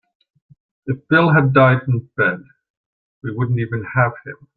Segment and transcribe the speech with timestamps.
[0.87, 2.43] If Bill had died in bed
[3.21, 4.47] we wouldn't even have him.